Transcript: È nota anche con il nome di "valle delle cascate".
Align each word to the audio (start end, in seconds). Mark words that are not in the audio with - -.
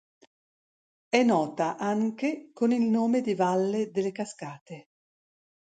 È 1.09 1.21
nota 1.21 1.77
anche 1.77 2.49
con 2.53 2.71
il 2.71 2.81
nome 2.81 3.21
di 3.21 3.35
"valle 3.35 3.91
delle 3.91 4.11
cascate". 4.11 4.87